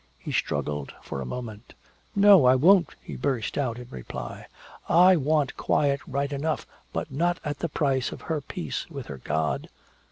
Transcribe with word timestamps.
He 0.17 0.31
struggled 0.31 0.95
for 1.03 1.21
a 1.21 1.27
moment. 1.27 1.75
"No, 2.15 2.45
I 2.45 2.55
won't!" 2.55 2.95
he 3.03 3.15
burst 3.15 3.55
out 3.55 3.77
in 3.77 3.87
reply. 3.91 4.47
"I 4.89 5.15
want 5.15 5.55
quiet 5.57 6.01
right 6.07 6.33
enough, 6.33 6.65
but 6.91 7.11
not 7.11 7.39
at 7.45 7.59
the 7.59 7.69
price 7.69 8.11
of 8.11 8.21
her 8.21 8.41
peace 8.41 8.89
with 8.89 9.05
her 9.05 9.19
God!" 9.19 9.69